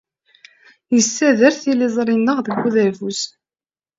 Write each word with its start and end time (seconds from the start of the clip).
Yessader 0.95 1.53
tiliẓri-nneɣ 1.61 2.37
ɣer 2.41 2.57
uderbuz. 2.67 3.21